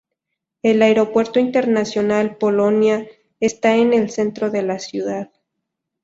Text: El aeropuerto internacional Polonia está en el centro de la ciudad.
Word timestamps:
El 0.63 0.81
aeropuerto 0.81 1.39
internacional 1.39 2.37
Polonia 2.37 3.05
está 3.39 3.75
en 3.75 3.93
el 3.93 4.09
centro 4.09 4.49
de 4.49 4.63
la 4.63 4.79
ciudad. 4.79 5.31